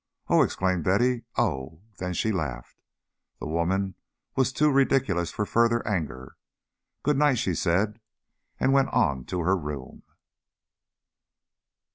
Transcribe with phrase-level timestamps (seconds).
[0.29, 1.25] "Oh!" exclaimed Betty.
[1.37, 2.81] "Oh!" Then she laughed.
[3.39, 3.93] The woman
[4.35, 6.37] was too ridiculous for further anger.
[7.03, 7.99] "Good night," she said,
[8.59, 10.01] and went on to her room.